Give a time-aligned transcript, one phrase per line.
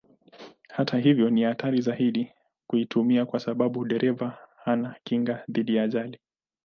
[0.67, 2.31] Hata hivyo ni hatari zaidi
[2.67, 6.19] kuitumia kwa sababu dereva hana kinga dhidi ya ajali.